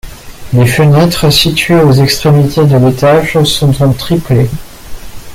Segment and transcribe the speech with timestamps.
[0.53, 4.49] Les fenêtres situées aux extrémités de l'étage sont en triplet.